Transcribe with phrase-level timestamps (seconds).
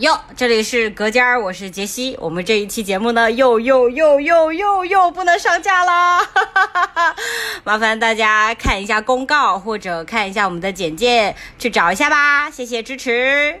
[0.00, 2.16] 哟，这里是隔间儿，我是杰西。
[2.18, 6.26] 我们这一期节目呢，又又又又又又不能上架啦，
[7.64, 12.50] 麻烦大家看一下公告或者看一下我们的简介，去找一下吧。
[12.50, 13.60] 谢谢支持。